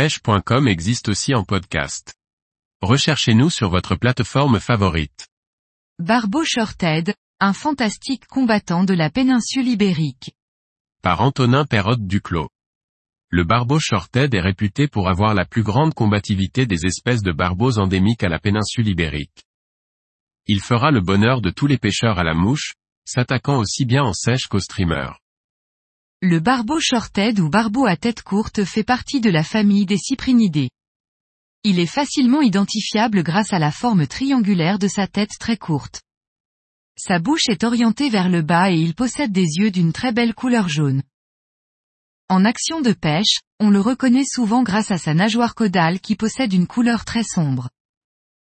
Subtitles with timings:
[0.00, 2.14] pêche.com existe aussi en podcast.
[2.80, 5.28] Recherchez-nous sur votre plateforme favorite.
[5.98, 10.32] Barbeau Shorted, un fantastique combattant de la péninsule ibérique.
[11.02, 12.48] Par Antonin Perrotte Duclos.
[13.28, 17.78] Le barbeau shorted est réputé pour avoir la plus grande combativité des espèces de barbeaux
[17.78, 19.44] endémiques à la péninsule ibérique.
[20.46, 22.72] Il fera le bonheur de tous les pêcheurs à la mouche,
[23.04, 25.10] s'attaquant aussi bien en sèche qu'au streamer.
[26.22, 30.68] Le barbeau shorted ou barbeau à tête courte fait partie de la famille des cyprinidés.
[31.64, 36.02] Il est facilement identifiable grâce à la forme triangulaire de sa tête très courte.
[36.98, 40.34] Sa bouche est orientée vers le bas et il possède des yeux d'une très belle
[40.34, 41.02] couleur jaune.
[42.28, 46.52] En action de pêche, on le reconnaît souvent grâce à sa nageoire caudale qui possède
[46.52, 47.70] une couleur très sombre.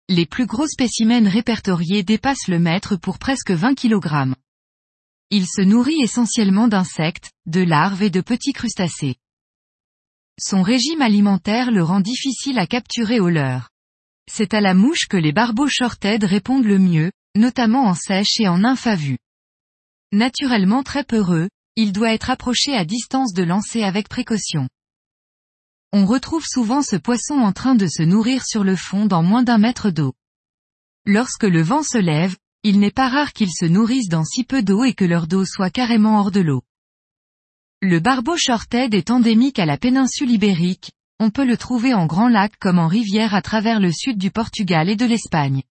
[0.07, 4.35] Les plus gros spécimens répertoriés dépassent le mètre pour presque 20 kg.
[5.31, 9.15] Il se nourrit essentiellement d'insectes, de larves et de petits crustacés.
[10.39, 13.69] Son régime alimentaire le rend difficile à capturer au leurre.
[14.29, 18.47] C'est à la mouche que les barbeaux shorted répondent le mieux, notamment en sèche et
[18.47, 18.61] en
[18.95, 19.17] vue.
[20.11, 24.69] Naturellement très peureux, il doit être approché à distance de lancer avec précaution.
[25.91, 29.43] On retrouve souvent ce poisson en train de se nourrir sur le fond dans moins
[29.43, 30.13] d'un mètre d'eau.
[31.05, 32.35] Lorsque le vent se lève,
[32.67, 35.45] il n'est pas rare qu'ils se nourrissent dans si peu d'eau et que leur dos
[35.45, 36.63] soit carrément hors de l'eau.
[37.79, 42.27] Le barbeau shorted est endémique à la péninsule ibérique, on peut le trouver en grand
[42.27, 45.61] lac comme en rivière à travers le sud du Portugal et de l'Espagne.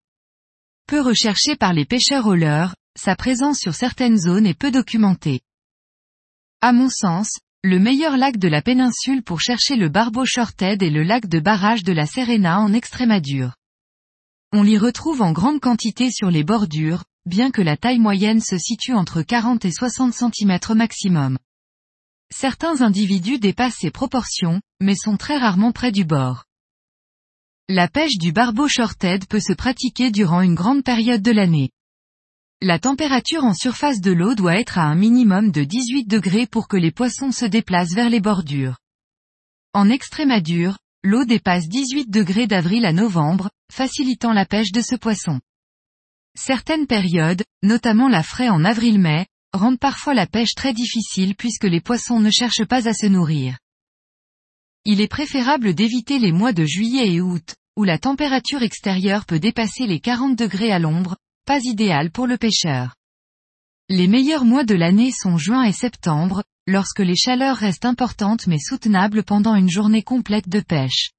[0.86, 5.40] Peu recherché par les pêcheurs au leurre, sa présence sur certaines zones est peu documentée.
[6.60, 7.28] À mon sens,
[7.64, 11.40] le meilleur lac de la péninsule pour chercher le barbeau shorted est le lac de
[11.40, 13.56] barrage de la Serena en Extrémadure.
[14.56, 18.56] On l'y retrouve en grande quantité sur les bordures, bien que la taille moyenne se
[18.56, 21.38] situe entre 40 et 60 cm maximum.
[22.32, 26.44] Certains individus dépassent ces proportions, mais sont très rarement près du bord.
[27.68, 31.70] La pêche du barbeau shorted peut se pratiquer durant une grande période de l'année.
[32.62, 36.68] La température en surface de l'eau doit être à un minimum de 18 degrés pour
[36.68, 38.76] que les poissons se déplacent vers les bordures.
[39.72, 45.38] En Extrémadure, l'eau dépasse 18 degrés d'avril à novembre, facilitant la pêche de ce poisson.
[46.34, 51.82] Certaines périodes, notamment la fraie en avril-mai, rendent parfois la pêche très difficile puisque les
[51.82, 53.58] poissons ne cherchent pas à se nourrir.
[54.86, 59.38] Il est préférable d'éviter les mois de juillet et août, où la température extérieure peut
[59.38, 62.94] dépasser les 40 degrés à l'ombre, pas idéal pour le pêcheur.
[63.90, 68.58] Les meilleurs mois de l'année sont juin et septembre, lorsque les chaleurs restent importantes mais
[68.58, 71.10] soutenables pendant une journée complète de pêche.